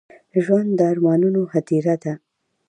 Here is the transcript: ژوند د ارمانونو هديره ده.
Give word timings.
ژوند 0.43 0.69
د 0.77 0.81
ارمانونو 0.91 1.41
هديره 1.53 1.95
ده. 2.03 2.13